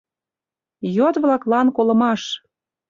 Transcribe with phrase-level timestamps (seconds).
[0.95, 2.21] Йот-влаклан колымаш!..